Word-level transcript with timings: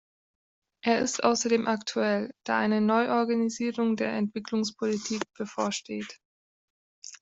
Er 0.83 0.97
ist 1.01 1.23
außerdem 1.23 1.67
aktuell, 1.67 2.33
da 2.43 2.57
eine 2.57 2.81
Neuorganisierung 2.81 3.97
der 3.97 4.13
Entwicklungspolitik 4.13 5.21
bevorsteht. 5.37 6.19